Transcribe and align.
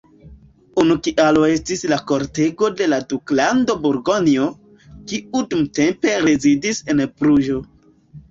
Unu 0.83 0.93
kialo 1.07 1.41
estis 1.55 1.83
la 1.91 1.97
kortego 2.11 2.69
de 2.79 2.87
la 2.93 2.97
Duklando 3.11 3.75
Burgonjo, 3.83 4.47
kiu 5.11 5.45
dumtempe 5.53 6.17
rezidis 6.31 6.81
en 6.95 7.05
Bruĝo. 7.21 7.63